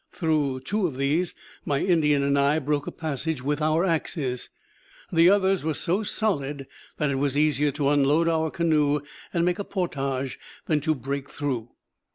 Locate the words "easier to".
7.37-7.89